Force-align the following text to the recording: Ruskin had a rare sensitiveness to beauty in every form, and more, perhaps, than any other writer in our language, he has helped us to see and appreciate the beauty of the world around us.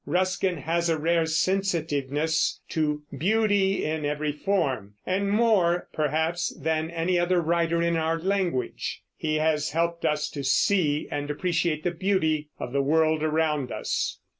Ruskin 0.07 0.57
had 0.57 0.89
a 0.89 0.97
rare 0.97 1.27
sensitiveness 1.27 2.59
to 2.69 3.03
beauty 3.15 3.85
in 3.85 4.03
every 4.03 4.31
form, 4.31 4.95
and 5.05 5.29
more, 5.29 5.89
perhaps, 5.93 6.49
than 6.59 6.89
any 6.89 7.19
other 7.19 7.39
writer 7.39 7.83
in 7.83 7.95
our 7.95 8.17
language, 8.17 9.03
he 9.15 9.35
has 9.35 9.69
helped 9.73 10.03
us 10.03 10.27
to 10.31 10.43
see 10.43 11.07
and 11.11 11.29
appreciate 11.29 11.83
the 11.83 11.91
beauty 11.91 12.49
of 12.57 12.73
the 12.73 12.81
world 12.81 13.21
around 13.21 13.71
us. 13.71 14.17